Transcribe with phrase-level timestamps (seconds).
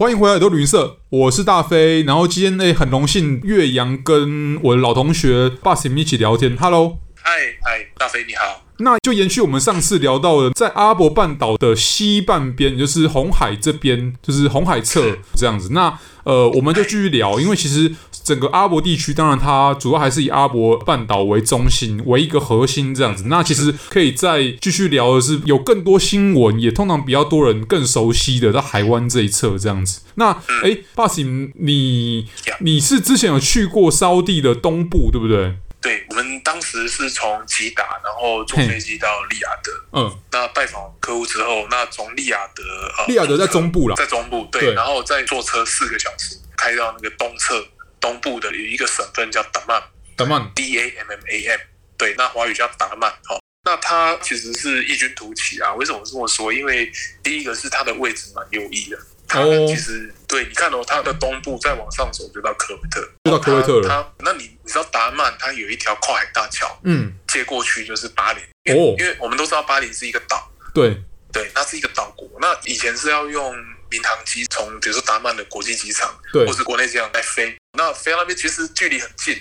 [0.00, 2.02] 欢迎回来耳朵旅行社，我是大飞。
[2.04, 6.56] 然后今天呢，很荣幸岳阳跟我的老同学 Basim 一起聊天。
[6.56, 7.30] Hello，嗨
[7.62, 8.62] 嗨，大飞你好。
[8.78, 15.74] 那就延续我们上次聊到的，在阿拉伯半岛的西半边，就是红海这边，就是红海侧这样子。
[15.74, 17.94] 那呃，我们就继续聊，因为其实
[18.24, 23.24] 整个阿拉伯地区，当然它主要还是以阿拉伯半岛为中心，为一个核心这样子。
[23.26, 30.00] 那其实可以再继续聊的是，有更多新闻，也通常比较多人更熟悉的，在海湾这一侧这样子。
[30.14, 30.30] 那
[30.62, 32.28] 哎，Basim，你
[32.60, 35.54] 你是之前有去过沙乌地的东部，对不对？
[35.82, 39.98] 对，我们当时是从吉达，然后坐飞机到利雅得。
[39.98, 42.62] 嗯，那拜访客户之后，那从利雅得，
[42.98, 47.64] 呃，利雅得在中部了，在中部对，对，然后再坐车四个小时，开到那个东侧
[48.00, 49.82] 东部的有一个省份叫达曼，
[50.16, 51.60] 达曼 D A M M A M，
[51.96, 53.10] 对，那华语叫达曼。
[53.28, 55.74] 哦，那它其实是异军突起啊。
[55.74, 56.52] 为什么这么说？
[56.52, 56.90] 因为
[57.22, 58.98] 第一个是它的位置蛮优异的。
[59.28, 60.26] 它其实、oh.
[60.26, 63.88] 对，你看哦，它的东部再往上走就到科威特，就到科威特了。
[63.88, 68.42] 它，那你你知道达曼它有一条跨海大桥，嗯，接过去就是巴林。
[68.42, 71.00] 哦、oh.，因为我们都知道巴林是一个岛，对
[71.32, 72.28] 对，它是一个岛国。
[72.40, 73.54] 那以前是要用
[73.88, 77.56] 民航机从比如说达曼的国际机场，对，或是国内机场来飞。
[77.72, 79.36] 那飞到那边其实距离很近。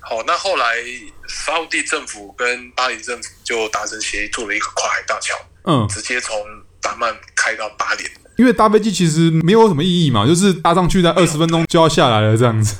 [0.00, 0.76] 好，那后来
[1.28, 6.36] 沙乌地政府跟巴黎政府就达成协议，做了一个跨海大桥，嗯，直接从
[6.80, 8.04] 达曼开到巴黎。
[8.36, 12.76] 因为搭飞机其实没有什么意义嘛，就是搭上去在二十分钟就要下来了这样子。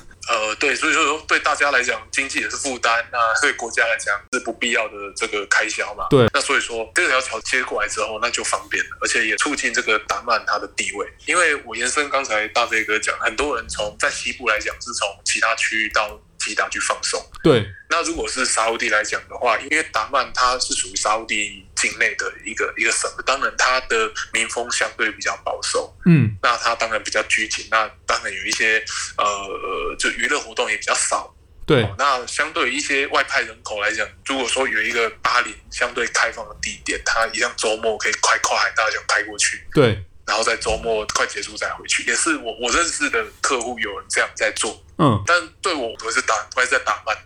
[0.55, 6.06] 呃，对，所以说对大家来讲，经济也是负担，那对国家来讲是不必要的这个开销嘛。
[6.10, 11.06] 对，那所以说这条桥接过来之后，那就方便了，而且也促进这个达曼它的地位。
[11.27, 16.20] 因为我延伸刚才大飞哥讲，很多人从在西部来讲是从其他区域到。
[16.36, 17.66] 吉达去放松，对。
[17.88, 26.34] 那如果是沙乌地来讲的话，因为达曼它是属于沙乌地境内的一个一个省，当然它的民风相对比较保守，嗯。
[26.43, 28.83] 那它当然比较拘谨，那当然有一些
[29.19, 31.34] 呃，就娱乐活动也比较少，
[31.67, 31.83] 对。
[31.83, 40.03] 哦，那相对于一些外派人口来讲，如果说有一个巴黎相对开放的地点，它一样周末可以快跨海大桥开过去，对。
[40.27, 44.83] 然后在周末快结束再回去，也是我我认识的客户有人这样在做。
[44.99, 47.16] 嗯，但对我我是打我还是在打曼，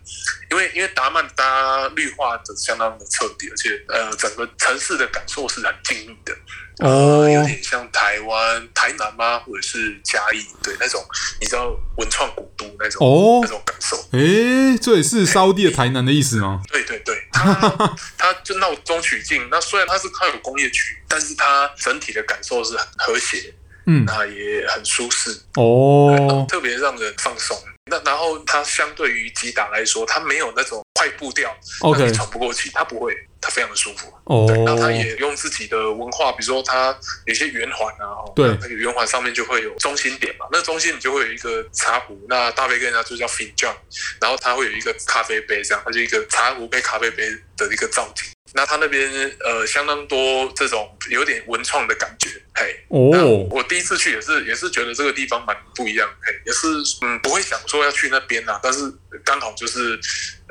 [0.50, 6.34] 因为因为达曼它绿化的相当的彻底，而且呃整个城市的感受是很静谧的。
[6.80, 9.40] 哦、呃，有点像台湾台南吗？
[9.40, 10.46] 或者是嘉义？
[10.62, 11.04] 对，那种
[11.40, 13.96] 你知道文创古都那种哦那种感受。
[14.12, 16.62] 诶，这也是沙乌地的台南的意思吗？
[16.70, 17.52] 对对对，它
[18.16, 19.48] 它就闹中取静。
[19.50, 23.52] 那虽然它是靠有工业区，但是它整体的感受是很和谐，
[23.88, 27.56] 嗯，那也很舒适哦，特别让人放松。
[27.90, 31.50] 那然后它相对于吉达来说，它没有那种快步调
[31.80, 33.16] ，OK，让你喘不过气，它不会。
[33.40, 36.94] 它非常的舒服哦，对，那它也用自己的文化，比如说它
[37.24, 43.72] 有些圆环啊，对，那个圆环上面就会有中心点嘛，那中心你就会有一个茶壶，那大杯跟人家就叫 finjan，
[44.20, 48.24] 然后它会有一个咖啡杯，这样，它就一个茶壶配咖啡杯的一个造景。
[48.54, 49.10] 那他那边
[49.44, 56.66] 呃相当多这种有点文创的感觉，嘿，哦，我第一次去也是也是觉得这个地方蛮不一样，嘿，也是
[57.02, 58.92] 嗯不会想说要去那边呐，但是
[59.24, 59.98] 刚好就是。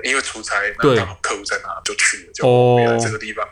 [0.04, 3.44] 因为出差，那刚好客户在那就去了，就原来这个地方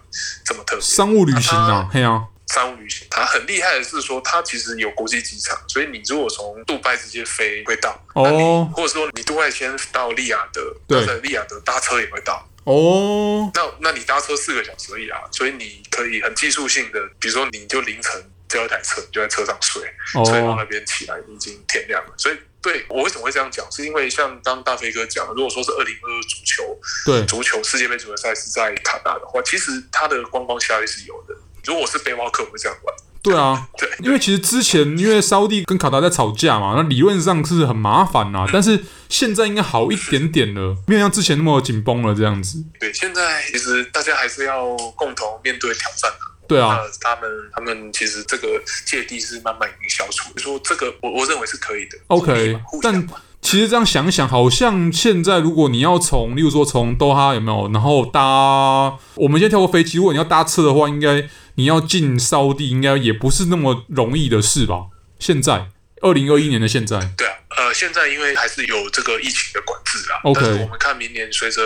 [0.45, 0.95] 这么特殊。
[0.95, 2.23] 商务旅行啊，嘿啊，
[2.53, 3.07] 商务旅行。
[3.09, 19.81] 它很厉害的是说，它其实有国际机场，所以你如果从杜拜直接飞会到，哦，或者说你杜拜先到利雅得，对，在利雅得搭车也会到，哦，那那你搭车四个小时而已啊，所以你可以很技术性的，比如说你就凌晨叫一台车，你就在车上睡，
[20.25, 22.37] 睡到那边起来已经天亮了，所以。
[22.65, 23.63] 对，我为什么会这样讲？
[23.71, 31.35] 是因为像刚大飞哥讲的，如果说是二零二二足球，对足球世界杯足球赛是在卡达的话，其实它的观光效益是有的。
[31.63, 32.95] 如果是背包客，我会这样玩。
[33.25, 42.63] 对啊， 对，因为其实之前因为沙乌地跟卡达在吵架嘛，那理论上是很麻烦呐、但是现在应该好一点点了，没有像之前那么紧绷了这样子。
[42.79, 46.17] 对，现在其实大家还是要共同面对挑战的
[46.47, 48.47] 对啊，他们他们其实这个
[48.85, 50.37] 芥蒂是慢慢已经消除。
[50.37, 51.97] 说这个，我我认为是可以的。
[52.07, 53.07] OK，但
[53.45, 64.87] 其实这样想想，好像现在如果你要从，例如说从多哈有没有，然后搭，我们先跳过飞机，如果你要搭车的话，应该你要进烧地，应该也不是那么容易的事吧？
[65.19, 65.67] 现在，
[66.01, 67.33] 二零二一年的现在，对啊。
[67.57, 71.61] 呃，现在因为还是有这个疫情的管制啊，OK，但是我们看明年随着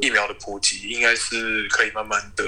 [0.00, 2.44] 疫苗的普及，应该是可以慢慢的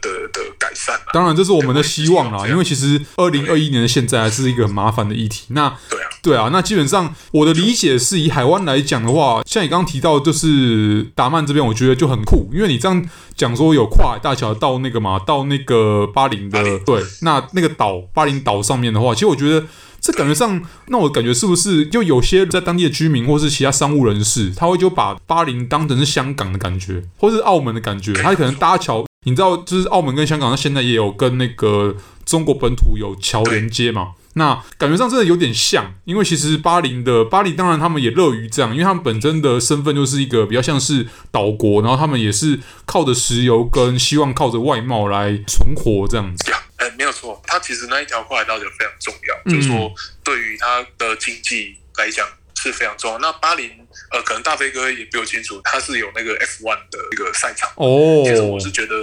[0.00, 0.98] 的的改善。
[1.12, 5.44] 当然，这是我们的希望啦，因为其实二零二一年的现在还是一个很麻烦的议题。
[5.48, 13.04] 那对啊，对啊，那基本上我的理解是以海湾来讲的话，像你刚刚提到，就是达曼这边，我觉得就很酷，因为你这样
[13.36, 19.66] 讲说有跨海大桥到那个嘛，到那个巴林的，对，那那个岛巴林岛上面的话，其实我觉得。
[20.04, 34.14] 这感觉上，那我感觉是不是就有些在当地的居民或是其他商务人士，他会就把巴林当成是香港的感觉，或是澳门的感觉，他可能搭桥，你知道，就是澳门跟香港，它现在也有跟那个中国本土有桥连接嘛。
[34.34, 46.50] 那感觉上真的有点像，因为其实巴林的巴黎，当然他们也乐于这样，因为他们本身的身份就是一个比较像是岛国，然后他们也是靠着石油跟希望靠着外贸来存活这样子。
[46.76, 49.92] 哎，没有错，它其实那一条跨海大桥非常重要，嗯、就是说
[50.24, 53.18] 对于它的经济来讲是非常重要。
[53.18, 53.70] 那巴林，
[54.10, 57.70] 呃，可能大飞哥也比较清楚，他是有那个 F1 的一个赛场。
[57.76, 58.94] 哦，其实我是觉得，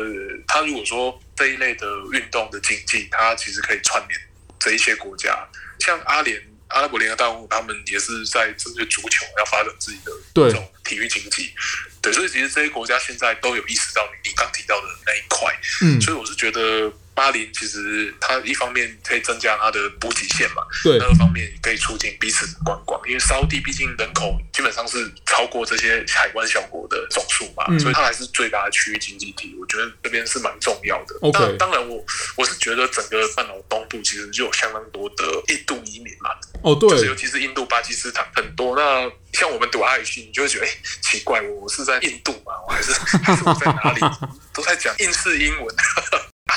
[0.47, 4.19] 他如果说这一类的运动的经济，它其实可以串联。
[4.59, 5.47] 这一些国家，
[5.79, 11.53] 像阿联、阿拉伯联合大公国，他们也是在针对足球要发展自己的这种体育经济。
[12.01, 15.53] 对，所以其实这些国家现在都有意识到你你刚提到的那一块。
[15.81, 16.91] 嗯，所以我是觉得。
[17.19, 29.53] 巴林其实它一方面可以增加它的补给线嘛，对，另一方面也可以促进彼此的观光，因为沙乌地毕竟人口基本上是超过这些海湾小国的总数嘛，嗯、所以它还是最大的区域经济体。
[29.59, 31.31] 我觉得这边是蛮重要的。
[31.33, 32.01] 当当然我
[32.37, 36.29] 我是觉得整个半岛东部其实就有相当多的印度移民嘛，
[36.63, 38.77] 哦对，就是尤其是印度、巴基斯坦很多。
[38.77, 42.53] 那像我们读阿语系，你就会觉得哎、欸、奇怪，我是在印度吗？
[42.65, 43.99] 我还是还是我在哪里？
[44.55, 45.75] 都在讲印式英文。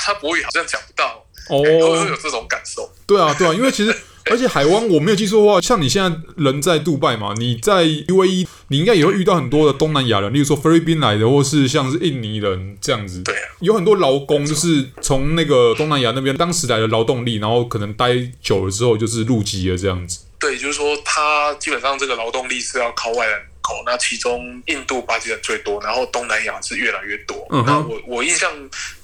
[0.03, 2.91] 他国语好像讲不到哦，会有这种感受。
[3.07, 3.95] 对啊，对啊，因为其实
[4.31, 13.21] 而且海湾我没有记错的话，像你现在人在杜拜嘛，你在 UAE，你应该也会遇到很多的东南亚人，例如说菲律宾来的，或是像是印尼人这样子。
[13.23, 20.19] 对啊，有很多劳工就是从那个东南亚那边当时来的劳动力，然后可能待久了之后就是入籍了这样子。
[20.39, 23.75] 对，就是说他基本上这个劳动力是要靠外人口。
[23.85, 27.47] 那其中印度、巴基斯坦最多，然后东南亚是越来越多。
[27.49, 28.51] 嗯、哼那我我印象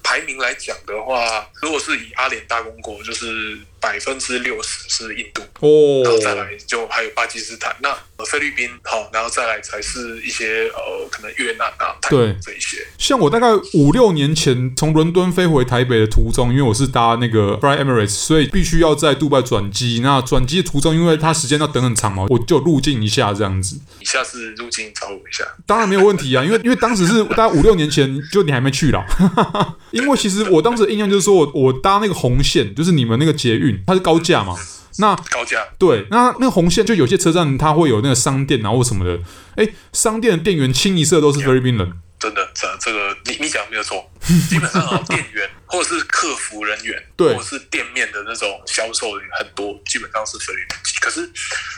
[0.09, 7.75] 排名来讲的话，如果是以阿联大公国，就是百分之六十是印度，哦，然后再来就还有巴基斯坦。
[7.79, 7.95] 那
[8.25, 12.77] 菲律宾好，然后再来才是一些呃，可能越南啊，对这一些。
[12.97, 19.99] 像我大概五六年前从伦敦飞回台北的途中，因为我是搭那个 Fly Emirates，所以必须要在杜拜转机。
[20.03, 23.79] 那转机的途中，因为它时间要等很长嘛，我就入境一下这样子。
[23.99, 29.05] 你下次入境找我一下，当然没有问题啊，因为因为当时是大概五六年前，就你还没去啦。
[29.91, 34.55] 因为其实我当时的印象就是说我我搭那个红线，就是你们那个捷运，它是高架嘛。
[34.99, 39.17] 那高架对，那那个红线就有些车站它会有那个商店啊或什么的，
[39.55, 44.11] 哎、欸，商店的店员清一色都是菲律宾人，真的，这这个你你讲的没有错，
[44.49, 50.99] 基本上啊，店员或者是客服人员，对，或者是店面的那种销售人员很多，基本上是菲律宾籍。
[50.99, 51.29] 可是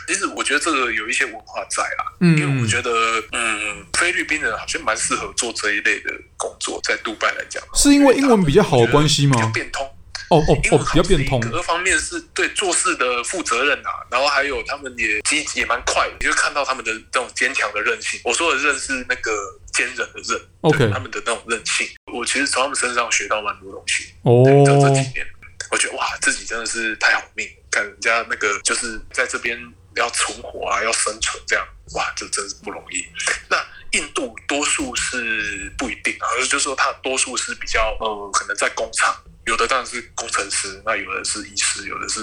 [0.08, 2.90] 其实我觉得这个有一些文化在啦，嗯，因为我觉得
[3.30, 9.36] 嗯，菲律宾人好像蛮适合做这一类的工作，在杜拜来讲，是因为英文比较好的关系吗？
[9.36, 9.88] 比较变通。
[10.32, 11.38] 哦哦哦，比较变通。
[11.40, 18.18] 各方面是对做事的负责任啊，然后还有他们也积极也蛮快的，你就看到他们的这种坚强的韧性。
[18.24, 19.30] 我说的韧是那个
[19.74, 24.14] 坚韧的韧，OK，他们的那种韧性，我其实从他们身上学到蛮多东西。
[24.22, 25.26] 哦，这这几年，
[25.70, 29.58] 我觉得哇，自己真的是太好命，看人家那个就是在这边
[29.96, 33.04] 要存活啊，要生存这样，哇，这真是不容易。
[33.50, 33.56] 那
[33.92, 39.14] 印度多数是不一定啊，就是说他多数是比较呃，可能在工厂。
[39.46, 42.20] 有的当然是工程师，那有的是医师，有的是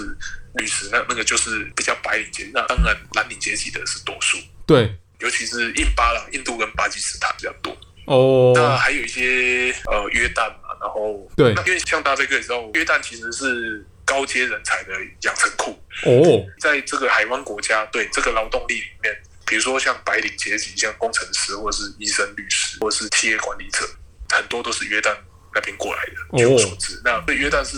[0.54, 2.50] 律师，那那个就是比较白领阶级。
[2.54, 4.38] 那当然蓝领阶级的是多数。
[4.66, 7.76] 对，尤其是印巴啦，印度跟巴基斯坦比较多。
[8.06, 8.52] 哦。
[8.54, 15.78] 那还有一些呃约旦嘛，然后对，那因为像大家可以知道，约旦其实是高阶人才的养成库。
[16.04, 16.42] 哦。
[16.58, 23.86] 在这个海湾国家，对这个劳动力里面，比如说像白领阶级，像工程师，或者是医生、律师，或者是企业管理者，
[24.30, 25.14] 很多都是约旦。
[25.54, 27.76] 那边过来的，据我所知，哦、那对约旦是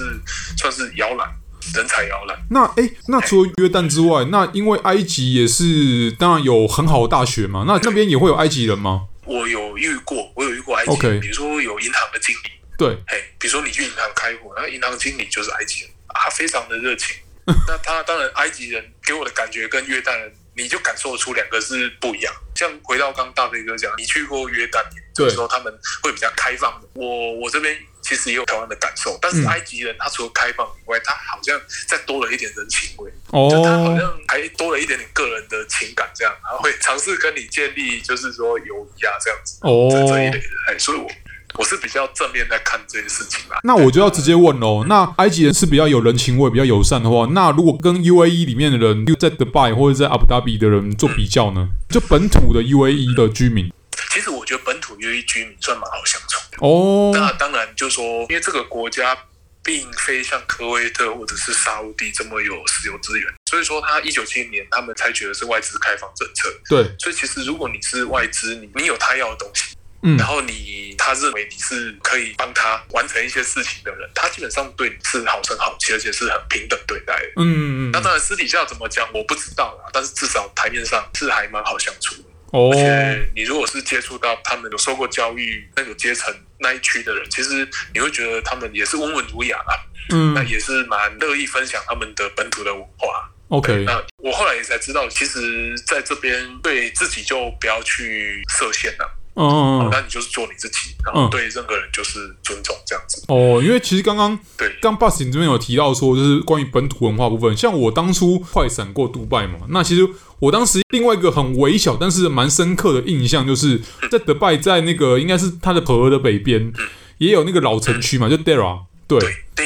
[0.58, 1.28] 算是摇篮，
[1.74, 2.38] 人才摇篮。
[2.50, 9.06] 那哎、欸，那除了约旦之外，那因为埃及也是当然有很好的大学嘛，那那边也会有埃及人吗？
[9.24, 17.16] 我有遇过，我有遇过埃及.比如说有银行的经理，对，嘿，比如说你去银行开户，那银行经理就是埃及人，他非常的热情。
[17.66, 22.32] 那他当然埃及人给我的感觉跟约旦人，你就感受出两个是不一样。
[22.54, 26.88] 像回到刚大飞哥讲，你去过约旦，对，说他们会比较开放的。
[26.94, 41.10] 我我这边其实也有同样的感受，但是埃及人他除了开放以外，他好像再多了一点人情味，哦，就他好像还多了一点点个人的情感，这样，然后会尝试跟你建立就是说友谊啊这样子，哦，这这一类的，哎，所以我。
[41.54, 43.58] 我是比较正面在看这件事情啦。
[43.62, 44.84] 那我就要直接问喽。
[44.88, 51.68] 那埃及人是比较有人情味、比较友善的话，那如果跟 UAE 里面的人，就在 Dubai 或者在阿布达比的人做比较呢？
[51.88, 53.72] 就本土的 UAE 的居民，
[54.10, 57.12] 其实我觉得本土 UAE 居民算蛮好相处的哦。
[57.14, 59.16] 那当然就是说，因为这个国家
[59.62, 66.48] 并非像科威特或者是沙乌地这么有石油资源，所以说他一九七零年他们采取的是外资开放政策。
[66.68, 69.71] 对，所以其实如果你是外资，你你有他要的东西，
[70.02, 77.28] 嗯，然后你他认为你是可以帮他完成一些事情的人，他基本上对你是好声好气，而且是很平等对待的。
[77.36, 77.90] 嗯嗯嗯。
[77.92, 82.24] 那当然私底下怎么讲我不知道啦，但是至少台面上是还蛮好相处的。
[82.52, 82.70] 哦。
[82.72, 89.84] 而且你如果是接触到他们有受过教育那个阶层那一区的人，其实你会觉得他们也是温文儒雅啦。
[90.10, 90.34] 嗯。
[90.34, 93.28] 那也是蛮乐意分享他们的本土的文化。
[93.48, 99.18] OK，那我后来也才知道，其实在这边对自己就不要去设限了。
[99.34, 103.24] 嗯嗯，那你就是做你自己，然后对任何人就是尊重这样子。
[103.28, 110.06] 哦，因为其实刚刚对，刚 Bus 你这边有提到说，就是关于本土文化部分，像我当初快闪过杜拜嘛，那其实
[110.38, 116.72] 我当时另外一个很微小但是蛮深刻的印象，就是在迪拜，在那个应该是它的河的北边，
[117.18, 119.18] 也有那个老城区嘛，就 Deira，对，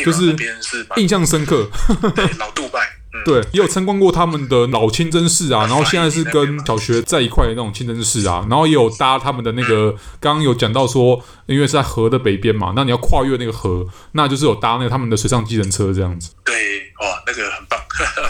[0.05, 0.37] 就是
[0.97, 1.69] 印象深刻，
[2.15, 2.96] 对，老杜拜。
[3.27, 9.91] 对，也有参观过他们的老清真寺啊， 然后现在是跟小学在一块的那种清真寺啊，然后也有搭他们的那个，
[10.21, 16.31] 刚刚有讲到说，因为是在河的北边嘛，那你要跨越那个河，那就是有搭那个他们的水上计程车这样子。
[16.45, 16.55] 对，
[17.01, 17.81] 哇，那个很棒，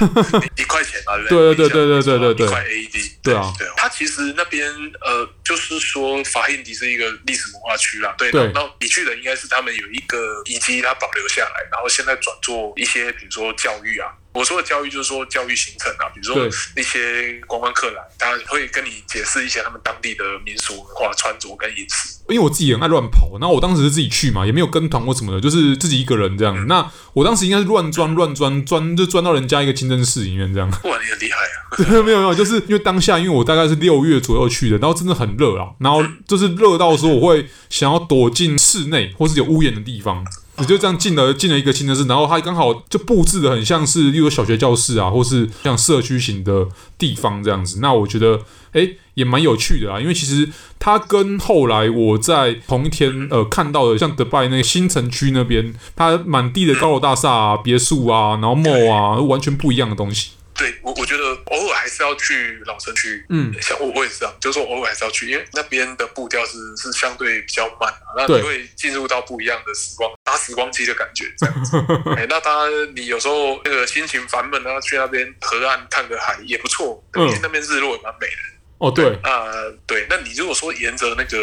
[0.57, 4.67] 一块钱啊，对对对对对对对，一块 AED，对啊，对，它其实那边
[5.03, 14.09] 呃，就是说法印迪是一个历史文化区啦，对，对那你去的应该是他们有一个遗迹，它保留下来，然后现在转做一些比如说教育啊。
[14.37, 22.15] 我说的教育就是说教育行程啊，比如说那些观光客来，他会跟你解释一些他们当地的民俗文化、穿着跟饮食。
[22.29, 26.57] 因为我自己很爱乱跑，然后我当时是自己去嘛，也没有跟团或什么的，就是自己一个人这样。
[26.57, 30.69] 嗯、那我当时应该是乱钻乱钻钻，就钻到人家一个清真寺里面这样。
[30.71, 31.57] 哇，你很厉害啊！
[31.79, 40.25] 对，没有没有，就是因为当下，因为我大概是六月左右去的，然后真的很热啊，然后就是热到说我会想要躲进室内或是有屋檐的地方。
[40.59, 47.81] 你就这样进了进了一个新城市，然后它刚好就布置的很像是，例如小学教室啊，或是像社区型的地方这样子。
[47.81, 48.41] 那我觉得，
[48.73, 50.49] 诶，也蛮有趣的啊，因为其实
[50.79, 60.31] 它跟后来我在同一天呃看到的，像迪拜那个新城区那边，它满地的高楼大厦啊、别墅啊，然后 mall 啊，完全不一样的东西。
[60.57, 63.25] 对我，我觉得偶尔还是要去老城区。
[63.29, 71.77] 嗯，像我我也是这样，就是说偶尔还是要去，因为那边的步调是是相对比较慢啊，那你会进入到不一样的时光，搭时光机的感觉这样子。
[72.17, 78.37] 哎，那当然，你有时候那个心情烦闷啊，去那边河岸看个海也不错，因为那边日落也蛮美的。
[78.79, 79.47] 哦，对啊，
[79.87, 81.39] 对，那你如果说沿着那个。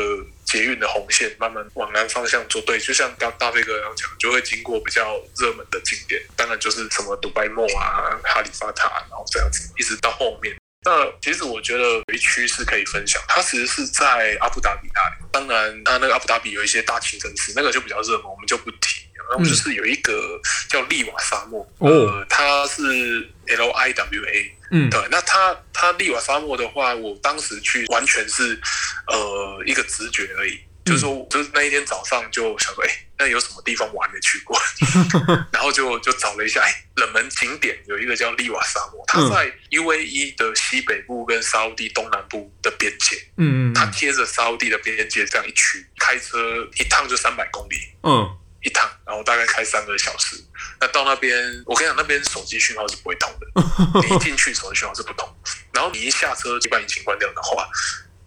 [0.53, 10.55] 捷运的红线慢慢往南方向做，对，就像刚大飞哥刚刚讲，就会经过比较热门的景点，当然就是什么杜拜 Mall 啊、哈利法塔，然后这样子一直到后面。
[10.85, 15.25] 那其实我觉得有一区是可以分享，它其实是在阿布达比那里。
[15.31, 19.01] 当然，它那个阿布达比有一些大清真寺，那个就比较热门，我们就不提。
[19.29, 24.57] 然后就是有一个叫利瓦沙漠，嗯、呃，它是 L I W A。
[24.75, 28.59] 嗯，对，那他他利瓦沙漠的话，我当时去完全是
[29.07, 32.89] 呃一个直觉而已，嗯、就是说，就是那一天早上就想说，哎，
[33.19, 34.59] 那有什么地方我还没去过？
[35.53, 46.37] 然后就就找了一下，哎，冷门景点有一个叫利瓦沙漠，它在 UAE 的西北部跟沙乌地东南部的边界，嗯嗯，它贴着沙乌地的边界这样一区，开车
[46.79, 48.39] 一趟就三百公里，嗯。
[48.65, 50.37] 一趟，然后大概开三个小时。
[50.79, 53.42] 那到那边，我跟你讲，那边手机讯号是不会通的。
[53.55, 55.27] 你一进去，时候的讯号是不同。
[55.71, 57.67] 然后你一下车，就把引擎关掉的话，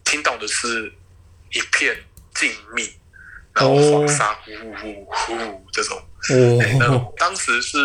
[0.05, 0.93] 听到的是
[1.53, 1.97] 一片
[2.35, 2.91] 静谧，
[3.53, 5.97] 然后黄沙呼呼呼呼这种。
[5.99, 6.77] 哦、欸。
[6.79, 7.79] 那当时是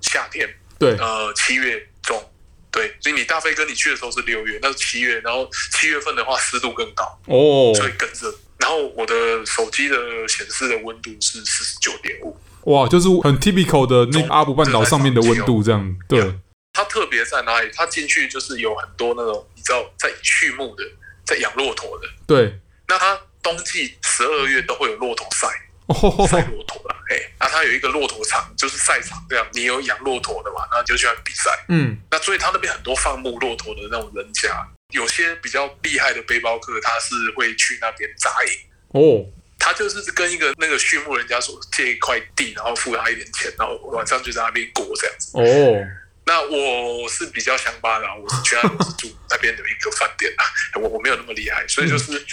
[0.00, 0.48] 夏天，
[0.78, 2.30] 对，呃，七月中，
[2.70, 2.96] 对。
[3.00, 8.34] 所以你大飞哥你去的时候是六月，那是七月，然后七月份的话湿度更高，哦，所以更热。
[8.58, 9.14] 然后我的
[9.46, 9.96] 手机的
[10.26, 15.96] 显示的温度是四十九点五，哇，就是很 typical 的那个阿布半岛上面的温度这样。
[16.08, 16.34] 对，
[16.78, 17.68] 它特别在哪里？
[17.74, 20.84] 它进去就是有很多那种你知道在畜牧的，
[21.26, 22.08] 在养骆驼的。
[22.24, 22.56] 对，
[22.86, 25.48] 那它冬季十二月都会有骆驼赛，
[26.28, 26.94] 赛骆驼了。
[27.10, 29.44] 哎，那它有一个骆驼场，就是赛场这样。
[29.54, 30.68] 你有养骆驼的嘛？
[30.70, 31.50] 那就去那比赛。
[31.68, 34.64] 嗯，那所以他那边很多放牧骆驼的那种人家。
[34.94, 38.52] 有些比较厉害的背包客，他是会去那边扎营
[38.92, 39.26] 哦。
[39.58, 45.32] 他就是跟一个那个畜牧人家说借一块地，然后付他一点钱，然后晚上就在那边过这样子。
[45.34, 45.42] 哦，
[46.28, 50.44] 那我是比较乡巴佬，我是去那边住那边的一个饭店啊。
[50.78, 52.24] 我我没有那么厉害，所以就是、嗯、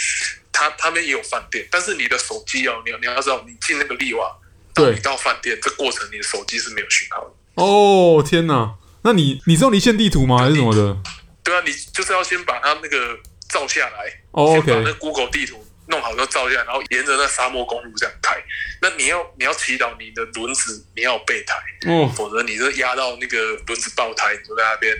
[0.52, 4.30] 他他们也有饭店，但是你的手机哦，你要你要知道，你进那个利瓦，
[4.74, 7.32] 到你到饭店这过程，你的手机是没有讯号的。
[7.64, 10.40] 哦天哪，那你你知道离线地图吗？
[10.40, 10.98] 还是什么的？
[11.42, 13.18] 对啊，你就是要先把它那个
[13.50, 18.36] 照下来，哦先把那个 Google 地图弄好就照下，然后沿着那沙漠公路这样开。
[18.82, 21.56] 那你要你要祈祷你的轮子你要有备胎，
[21.88, 23.38] 哦，否则你就压到那个
[23.68, 24.96] 轮子爆胎，你就在那边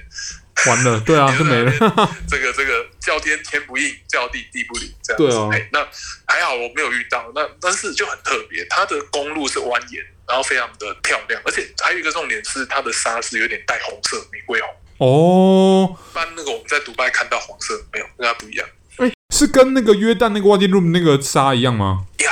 [0.68, 1.00] 完了。
[1.02, 1.72] 对啊， 就没了。
[2.30, 5.28] 这个这个叫天天不应，叫地地不灵，这样子。
[5.28, 5.50] 对啊。
[5.52, 5.88] 哎，那
[6.28, 14.70] 还好我没有遇到，那但是就很特别，它的公路是蜿蜒，然后非常的漂亮，而且还有一个重点是它的沙是有点带红色，玫瑰红。
[14.98, 15.98] 哦。
[16.12, 18.68] 一般那个我们在迪拜看到黄色没有，跟它不一样。
[19.36, 22.06] 哎，是跟那个约旦那个 Wadi Rum 那个沙一样吗？
[22.20, 22.32] 呀。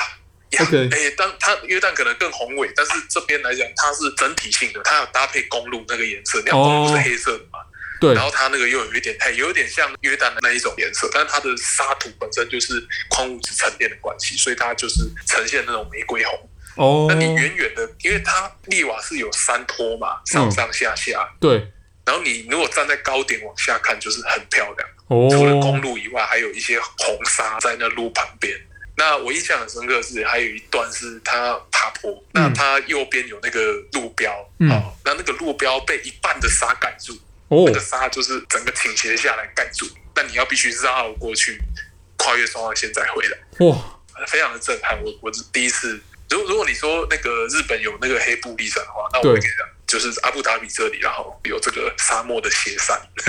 [0.62, 7.60] OK，哎，但它约旦可能更宏伟，但是这边来讲，它是整体性的，它有搭配公路那个颜色，那公路是黑色的嘛？
[8.00, 8.13] 对。
[8.13, 16.50] 然后它那个又有一点，哎，有一点像约旦的那一种颜色，但是它的沙土本身就是矿物质沉淀的关系，所以它就是呈现那种玫瑰红。
[16.75, 17.07] 哦。
[17.10, 21.27] 那你远远的，因为它利瓦是有山坡嘛，上上下下。
[21.39, 21.72] 对。
[22.05, 24.89] 然后你如果站在高点往下看，就是很漂亮。
[25.07, 25.29] 哦。
[25.31, 28.60] 除了公路以外，还有一些红沙在那路旁边。
[28.95, 37.12] 那我印象很深刻的是，还有一段是它爬坡，嗯、那它右边有那个路标，嗯、哦，那那个路标被一半的沙盖住，
[37.48, 41.57] 哦，那个沙就是整个倾斜下来盖住，那你要必须绕过去，
[42.17, 45.01] 跨越双黄线再回来，哇，非常的震撼。
[45.03, 53.00] 我我是第一次，如果如果你说那个日本有那个黑布利山的话，那我会给你讲，就是阿布达比这里，然后有这个沙漠的斜山，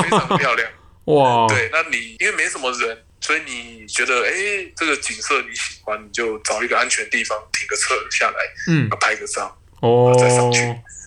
[0.00, 0.70] 非常漂亮，
[1.06, 3.04] 哇，对，那你因为没什么人。
[3.20, 8.36] 所以你觉得，哎、欸，这个景色你喜欢，你就找一个安全地方停个车下来，
[8.68, 10.60] 嗯，拍个照，哦，再上去。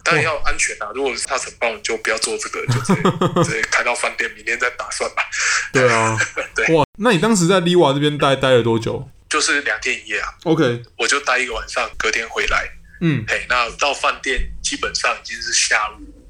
[0.03, 0.89] 当然要安全啊！
[0.95, 3.01] 如果是怕尘暴，你就不要做这个，就直接
[3.43, 5.23] 直接开到饭店，明天再打算吧。
[5.71, 6.17] 对啊，
[6.55, 6.75] 对。
[6.75, 9.07] 哇，那你当时在利瓦这边待待了多久？
[9.29, 10.33] 就是两天一夜啊。
[10.45, 12.67] OK，我就待一个晚上，隔天回来。
[13.01, 16.29] 嗯，嘿，那到饭店基本上已经是下午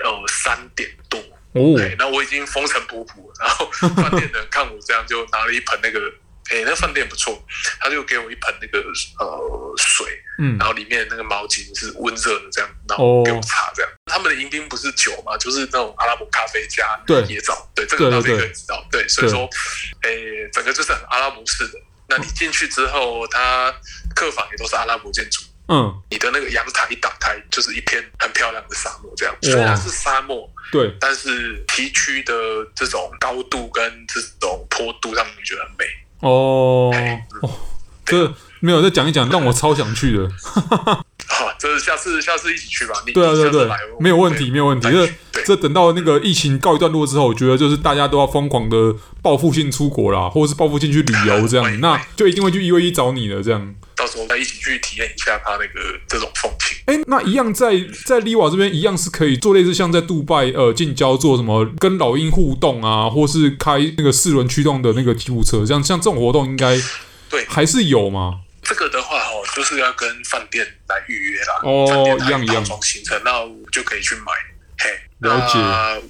[0.00, 1.20] 呃三点多。
[1.52, 5.98] 哦，那我已经风尘仆仆，然后 饭店的人看我这样，就拿了一盆那个，
[6.50, 7.42] 哎，那饭店不错，
[7.80, 8.78] 他就给我一盆那个
[9.18, 10.06] 呃水，
[10.38, 13.90] 嗯，然后里面那个毛巾是温热的，这样，然后给我擦，这样。
[14.04, 19.48] 他们的迎宾不是酒嘛，就是那种阿拉伯咖啡加椰枣，对，这个大家可以知道，对，所以说，
[20.02, 20.10] 哎，
[20.52, 21.78] 整个就是很阿拉伯式的。
[22.08, 23.74] 那你进去之后，他
[24.14, 25.42] 客房也都是阿拉伯建筑。
[25.68, 29.34] 嗯，你的那个阳台一打开，就是一片很漂亮的沙漠，这样。
[29.42, 32.32] 虽然是沙漠，对，但是崎岖的
[32.74, 35.84] 这种高度跟这种坡度，让你觉得很美。
[36.20, 36.92] 哦，
[37.42, 37.50] 哦，
[38.04, 40.28] 这没有再讲一讲，让我超想去的。
[41.28, 42.94] 好，这是下次下次一起去吧。
[43.04, 44.88] 你对啊对对，没有问题没有问题。
[44.88, 53.74] 这这等到那个疫情告一段落之后，我觉得就是大家都要疯狂的报复性出国啦，或者是报复性去旅游这样， 那就一定会去一 v 一找你的这样。
[53.96, 56.76] 到时候再一起去体验一下它那个这种风情。
[56.86, 57.72] 哎，那一样在
[58.04, 66.78] 在利瓦这边一样是可以做类似像在杜拜呃近郊做什么跟老鹰互动啊，或是开那个四轮驱动的那个吉普车，像像这种活动应该
[67.30, 68.40] 对还是有吗？
[68.62, 71.60] 这个的话哦，就是要跟饭店来预约啦。
[71.62, 72.56] 哦，一样一样。
[72.56, 74.32] 套装行程，那我就可以去买。
[75.20, 75.58] 嘿，了解。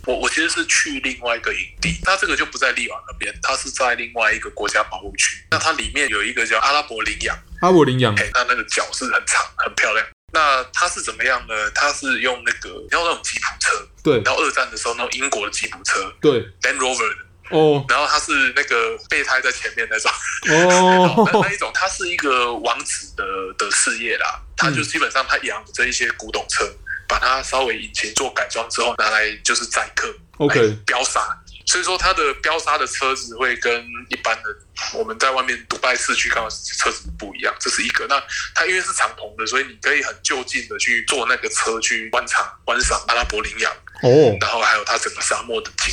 [0.07, 5.45] 我我其实是去另外一个营地，那这个就不在利瓦那边，它是在另外一个国家保护区。
[5.51, 7.37] 那它里面有一个叫阿拉伯羚羊。
[7.61, 10.07] 阿拉伯羚羊，那那个脚是很长，很漂亮。
[10.33, 11.71] 那它是怎么样呢？
[11.71, 14.21] 它是用那个，然后那种吉普车，对。
[14.25, 17.85] 然后二战的时候，那种英国的吉普车，对，Land Rover 的，哦。
[17.89, 20.11] 然后它是那个备胎在前面那种，
[20.51, 23.25] 哦，那那一种，它是一个王子的
[23.57, 24.43] 的事业啦。
[24.59, 26.65] 他就基本上他养这一些古董车，
[27.09, 31.21] 把它稍微引擎做改装之后，拿来就是载客，OK，飙沙。
[31.69, 34.57] 所以说，它的飙沙的车子会跟一般的
[34.95, 38.07] 我们在外面独拜市区看到车子不一样，这是一个。
[38.07, 38.23] 那
[38.55, 45.93] 它因为是敞篷的，所以你可以很就近的去坐那个车去观察、观赏阿拉伯羚羊哦，然后还有它整个沙漠的景。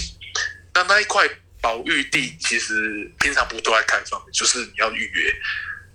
[0.76, 1.28] 那那一块
[1.60, 5.34] 保育地其实平常不对外开放，就是你要预约。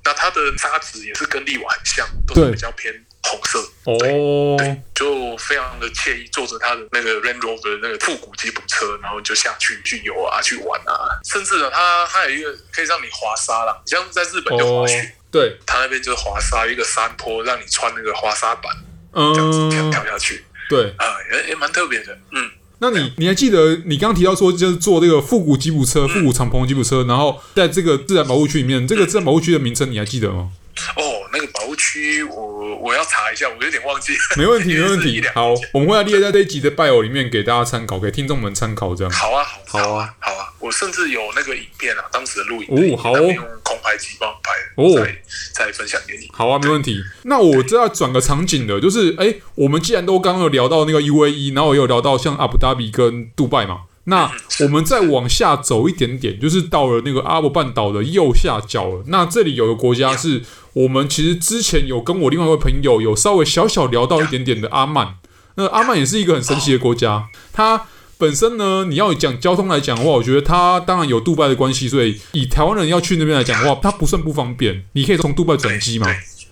[0.05, 2.93] 那它的沙子也是跟利瓦很像，都是比较偏。
[3.23, 18.73] 红色哦，对，就非常的惬意，坐着他的那个 Range Rover 的那个复古吉普车，然后就下去去游啊，去玩啊，甚至呢，它它有一个可以让你滑沙啦，你像在日本就滑雪，哦、对，他那边就是滑沙，一个山坡让你穿那个滑沙板，
[19.13, 20.95] 嗯、这样子跳跳下去，对。
[20.97, 22.51] 啊，也也蛮特别的，嗯。
[22.81, 30.51] 那你你还记得你刚刚提到说就是坐这个复古吉普车、复古敞篷吉普车，然后在这个自然保护区里面，这个自然保护区的名称你还记得吗？
[30.97, 34.13] 哦，那个保护区，我我要查一下，我有点忘记。
[34.37, 35.23] 没问题， 没问题。
[35.35, 39.13] 好，我们会列在这一集的 bio 里面给大家参考，给听众们参考，这样。
[39.13, 40.47] 好啊，好啊，好啊。
[40.59, 45.07] 我甚至有那个影片啊，当时的录影哦，好哦，用空拍机帮我拍的，哦，
[45.55, 46.29] 再再分享给你。
[46.33, 47.01] 好啊，没问题。
[47.25, 53.83] 那我这要转个场景的，就是哎，我们既然都刚刚有聊到那个 UAE，然后也有聊到像阿布达比跟杜拜嘛。
[54.09, 59.05] 那我们再往下走一点点，就是到了那个阿拉伯半岛的右下角了。
[59.07, 60.43] 那这里有个国家是
[60.73, 65.17] 我们其实之前有跟我另外一位朋友有稍微小小聊到一点点的阿曼。
[65.57, 74.85] 那阿曼也是一个很神奇的国家，它本身呢，你要讲交通来讲的话，我觉得它当然有杜拜的关系，所以以台湾人要去那边来讲的话，它不算不方便。
[74.93, 76.07] 你可以从杜拜转机嘛。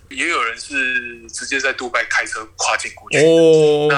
[0.09, 0.96] 也有人是
[1.29, 3.17] 直接在杜拜开车跨境过去。
[3.19, 3.97] 哦，那、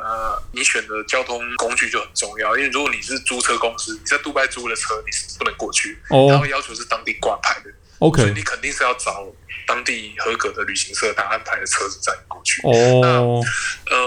[0.00, 9.26] 呃、你选的交通工具就很重要，因为如果你是租车公司，你在杜拜租的车你是不能过去，哦，然后要求是当地挂牌的，OK，所以你肯定是要找
[9.66, 12.62] 当地合格的旅行社他安排的车子载你过去。
[12.62, 13.42] 哦，
[13.90, 13.98] 呃，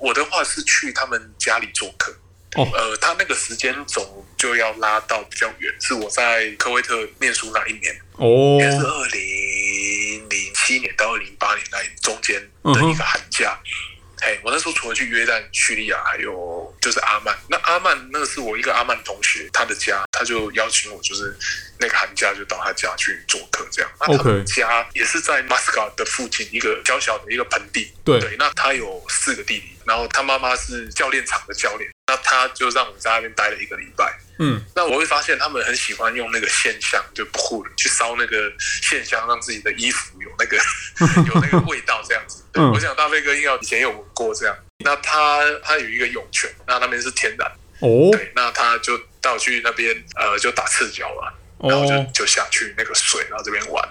[0.00, 2.14] 我的话是去他们家里做客。
[2.56, 12.40] 哦，呃，他那个时间轴就要拉到比较远，是我在科威特念书那一年，哦，也是二零零七年到二零零八年那中间
[12.74, 13.58] 的一个寒假。
[14.18, 17.36] 嘿、嗯，我那时候除了去约旦、叙利亚，还有就是阿曼。
[17.48, 21.36] 那阿曼那个是我一个阿曼同学，他的家，他就邀请我，就是
[21.78, 23.90] 那个寒假就到他家去做客，这样。
[24.00, 27.92] 那他的家也是在马斯卡的附近一个小小的一个盆地。
[28.02, 31.90] 对，对，那他有四个弟弟，然后他妈妈是教练场的教练。
[32.08, 34.16] 那他就让我在那边待了一个礼拜。
[34.38, 40.56] 嗯，那我会发现他们很喜欢用那个线香，就不护去烧那个线香，让自己的衣服有那个
[41.26, 42.44] 有那个味道，这样子。
[42.52, 44.56] 对，我想大飞哥应该以前有闻过这样。
[44.84, 47.50] 那他他有一个涌泉，那那边是天然。
[47.80, 48.10] 哦。
[48.12, 51.34] 对，那他就带我去那边，呃，就打赤脚了，
[51.68, 53.88] 然后就就下去那个水，然后这边玩。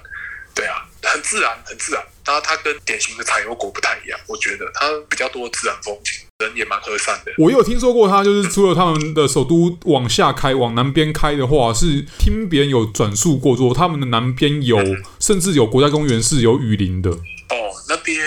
[0.54, 2.02] 对啊，很自然，很自然。
[2.24, 7.32] 它它跟典型的产油国不太一样，我觉得它比较多自然风情，人也蛮和善的。
[7.38, 17.10] 我有听说过，他就是除了他们的首都往下开，往南边开的话，是听别人有转述过说，他们的南边有、嗯、甚至有国家公园是有雨林的。
[17.10, 17.56] 哦，
[17.88, 18.20] 那边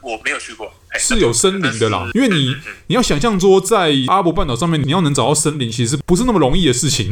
[0.00, 2.08] 我没有去过，是有森林的啦。
[2.14, 7.10] 因为你、嗯嗯、你要想象说，在阿拉伯半岛上面，你要能找到森林，其实不是那么容易的事情。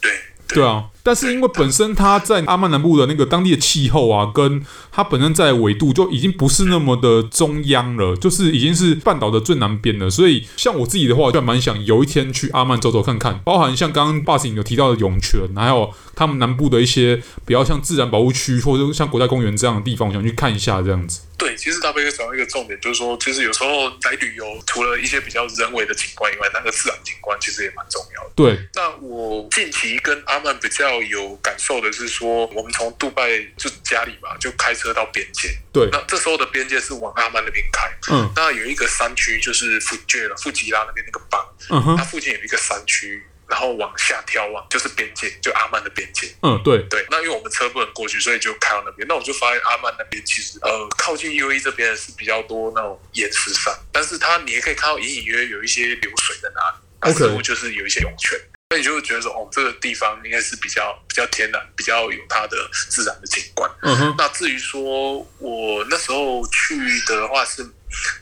[0.00, 0.12] 对。
[0.54, 10.10] 对 啊，但是因为本身它在阿曼南部的那个当地的气候啊，跟它本身在纬度就已经不是那么的中央了，就是已经是半岛的最南边了。
[10.10, 21.22] 所以像我自己的话，就蛮想有一天去阿曼走走看看，包含像刚刚 Bus 有提到的涌泉，还有他们南部的一些比较像自然保护区或者像国家公园这样的地方，我想去看一下这样子。
[21.38, 28.30] 对，其实大飞哥讲到一个重点，就是说，其实有时候来旅游，除了一些比较人为的景观以外，那个自然景观其实也蛮重要的。
[28.36, 28.58] 对。
[28.74, 35.50] 那我近期跟阿曼比较有感受的是说，我们从杜拜就家里嘛，就开车到边界。
[35.72, 35.88] 对。
[35.92, 37.88] 那这时候的边界是往阿曼那边开。
[38.10, 38.32] 嗯。
[38.34, 41.46] 那有一个山区，就是富吉了，富吉拉那边那个邦。
[41.68, 41.96] 嗯哼。
[41.96, 43.22] 它附近有一个山区。
[43.50, 46.32] 然后往下眺望，就是边界，就阿曼的边界。
[46.40, 47.04] 嗯，对对。
[47.10, 49.08] 那因为我们车不能过去，所以就开到那边。
[49.08, 56.76] 那我就发现阿曼那边其实，呃，靠近 UAE 这边是比较多那种岩石山，但是它你也可以看到隐隐约约有一些流水在那里。
[57.00, 58.38] 它似乎就是有一些涌泉。
[58.70, 62.56] 那你就会觉得说，哦，这个地方应该是比较比较天然，比较有它的
[62.88, 63.70] 自然的景观。
[63.82, 64.14] 嗯哼。
[64.16, 67.68] 那至于说我那时候去的话是。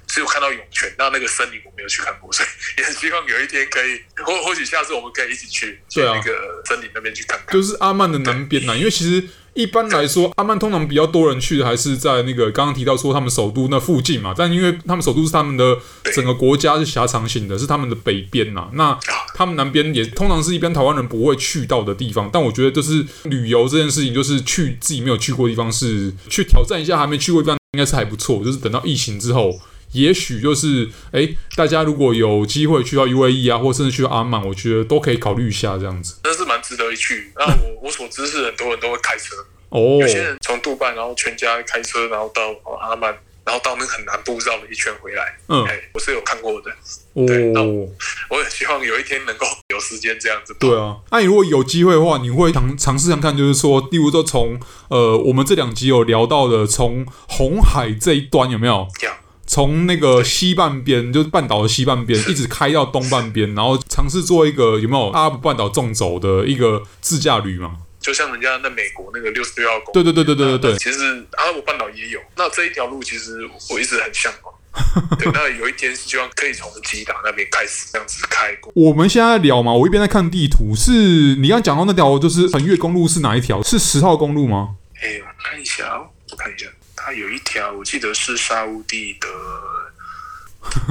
[0.08, 2.48] 只有看到涌泉，那那个森林我没有去看过，所以
[2.80, 7.54] 也很希望有一天可以，或或许下次我们可以一起去，去那个森林那边去看看。
[7.54, 15.76] 就是阿曼的南边呐，因为其实一般来说，阿曼通常比较多人去的还是在那个刚刚提到说他们首都那附近嘛，但因为他们首都是他们的
[16.14, 18.98] 整个国家是狭长型的，是他们的北边呐，那
[19.34, 22.30] 他们南边也通常是一般台湾人不会去到的地方。
[22.32, 28.42] 但我觉得就是旅游这件事情，就是去自己没有去过的地方，是去挑战一下还没去过的地方，应该是还不错。
[28.42, 29.60] 就是等到疫情之后。
[29.92, 36.18] 也许就是哎，大家如果有机会去到 UAE 啊，或甚至去到阿曼，我觉得都可以考虑一下这样子。
[36.22, 37.32] 真是蛮值得一去。
[37.36, 39.34] 那我 我所知是很多人都会开车
[39.70, 42.42] 哦，有些人从杜拜，然后全家开车，然后到
[42.80, 45.36] 阿曼，然后到那个很南部绕了一圈回来。
[45.48, 46.70] 嗯，我是有看过的。
[47.14, 47.88] 哦，那我，
[48.30, 50.54] 我也希望有一天能够有时间这样子。
[50.60, 58.86] 对啊，那你如果有机会的话，你会尝尝试看看，就是说，例如说从呃，我们这两集有聊到的，从红海这一端有没有？
[59.48, 67.78] 从那个西半边，就是半岛的西半边，一直开到东半边，然后尝试做一个有没有阿拉伯半岛纵走的一个自驾旅嘛？
[67.98, 70.78] 就像人家在美国那个六十六号公路，对对对对对对对。
[70.78, 74.54] 其实阿拉伯半岛也有，那这一条路其实我一直很向往。
[75.18, 78.70] 对，那有一天希望可以从吉达那边开始这样子开过。
[78.76, 80.92] 我们现在聊嘛，我一边在看地图，是
[81.36, 83.62] 你刚讲到那条就是横越公路是哪一条？
[83.62, 84.76] 是十号公路吗？
[85.02, 86.66] 哎，我看一下哦，我看一下。
[87.08, 89.26] 它有一条，我记得是沙乌地的，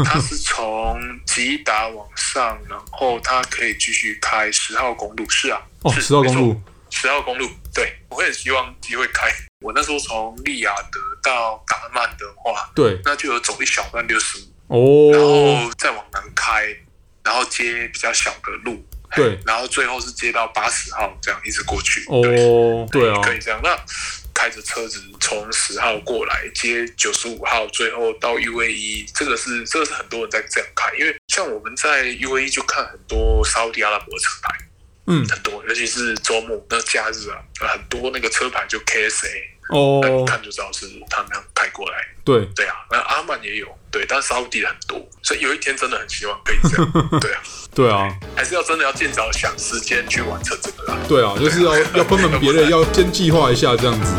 [0.04, 9.28] 它是从吉达往上，然后它可以继续开十号公路，是啊，哦，十号公路，十号公路，对，我会很希望机会开。
[9.64, 16.76] 我那时候从利雅得到达曼的话，对，那就有走一小段六十五，哦，然后再往南开，
[17.24, 18.84] 然后接比较小的路，
[19.16, 22.04] 对，然后最后是接到八十号这样一直过去。
[22.08, 23.60] 哦，对啊，可以这样。
[23.62, 23.78] 那
[24.38, 34.56] 开着车子从十号过来接九十五号，最后到 UAE，这个是这个是很多人在这样开，因为像我们在 UAE 就看很多沙乌地阿拉伯车牌，
[35.08, 37.42] 嗯，很多，尤其是周末那假日啊，
[37.74, 39.57] 很多那个车牌就 KSA。
[39.70, 41.98] 哦，看就知道是他们开过来。
[42.24, 46.92] 对对啊，那阿曼也有，对，但是沙乌地很多，所以有一天真的很希望可以这样。
[47.22, 47.42] 对啊，
[47.74, 51.00] 对啊，还是要真的要尽早想时间去完成这个啊。
[51.08, 54.14] 对啊，就是要要分门别类， 要先计划一下这样子。